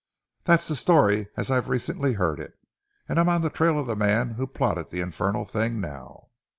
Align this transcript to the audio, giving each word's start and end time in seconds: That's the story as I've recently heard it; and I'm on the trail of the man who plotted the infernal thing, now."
That's 0.45 0.67
the 0.67 0.75
story 0.75 1.27
as 1.37 1.51
I've 1.51 1.69
recently 1.69 2.13
heard 2.13 2.39
it; 2.39 2.55
and 3.07 3.19
I'm 3.19 3.29
on 3.29 3.41
the 3.41 3.51
trail 3.51 3.77
of 3.77 3.85
the 3.85 3.95
man 3.95 4.31
who 4.31 4.47
plotted 4.47 4.89
the 4.89 4.99
infernal 5.01 5.45
thing, 5.45 5.79
now." 5.79 6.29